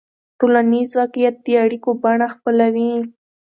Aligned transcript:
ټولنیز 0.39 0.89
واقعیت 0.99 1.35
د 1.45 1.47
اړیکو 1.63 1.89
بڼه 2.03 2.27
خپلوي. 2.35 2.91